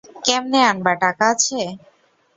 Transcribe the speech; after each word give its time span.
কেমনে 0.25 0.59
আনবা, 0.69 0.93
টাকা 1.03 1.25
আছে? 1.33 1.59